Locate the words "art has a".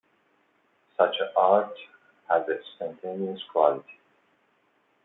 1.37-2.57